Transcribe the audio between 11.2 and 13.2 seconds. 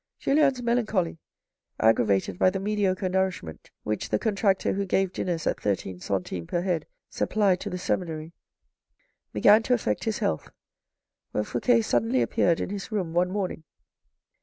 when Fouque suddenly appeared in his room